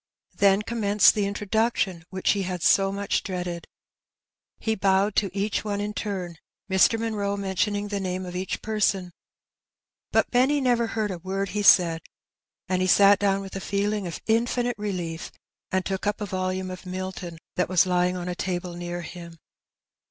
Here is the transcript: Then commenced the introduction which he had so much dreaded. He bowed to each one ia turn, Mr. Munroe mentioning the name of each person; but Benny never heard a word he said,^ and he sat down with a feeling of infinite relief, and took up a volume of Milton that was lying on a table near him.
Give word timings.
Then 0.35 0.63
commenced 0.63 1.13
the 1.13 1.27
introduction 1.27 2.05
which 2.09 2.31
he 2.31 2.41
had 2.41 2.63
so 2.63 2.91
much 2.91 3.21
dreaded. 3.21 3.67
He 4.57 4.73
bowed 4.73 5.15
to 5.17 5.29
each 5.31 5.63
one 5.63 5.79
ia 5.79 5.93
turn, 5.93 6.37
Mr. 6.67 6.99
Munroe 6.99 7.37
mentioning 7.37 7.89
the 7.89 7.99
name 7.99 8.25
of 8.25 8.35
each 8.35 8.63
person; 8.63 9.11
but 10.11 10.31
Benny 10.31 10.59
never 10.59 10.87
heard 10.87 11.11
a 11.11 11.19
word 11.19 11.49
he 11.49 11.61
said,^ 11.61 12.01
and 12.67 12.81
he 12.81 12.87
sat 12.87 13.19
down 13.19 13.41
with 13.41 13.55
a 13.55 13.59
feeling 13.61 14.07
of 14.07 14.21
infinite 14.25 14.79
relief, 14.79 15.31
and 15.71 15.85
took 15.85 16.07
up 16.07 16.19
a 16.19 16.25
volume 16.25 16.71
of 16.71 16.87
Milton 16.87 17.37
that 17.55 17.69
was 17.69 17.85
lying 17.85 18.17
on 18.17 18.27
a 18.27 18.33
table 18.33 18.73
near 18.73 19.01
him. 19.03 19.37